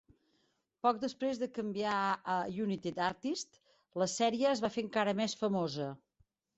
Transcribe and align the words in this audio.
Poc 0.87 1.01
després 1.03 1.41
de 1.41 1.49
canviar 1.57 1.99
a 2.37 2.39
United 2.65 2.99
Artists, 3.11 3.65
la 4.05 4.11
sèrie 4.19 4.53
es 4.57 4.67
va 4.69 4.75
fer 4.77 4.89
encara 4.89 5.19
més 5.25 5.41
famosa. 5.47 5.97